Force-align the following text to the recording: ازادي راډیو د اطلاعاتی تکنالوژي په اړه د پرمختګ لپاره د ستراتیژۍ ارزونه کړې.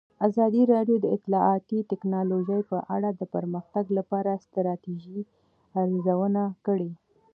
ازادي 0.27 0.61
راډیو 0.73 0.95
د 1.01 1.05
اطلاعاتی 1.17 1.79
تکنالوژي 1.91 2.61
په 2.71 2.77
اړه 2.95 3.09
د 3.13 3.21
پرمختګ 3.35 3.85
لپاره 3.97 4.31
د 4.37 4.41
ستراتیژۍ 4.45 5.19
ارزونه 5.81 6.43
کړې. 6.65 6.91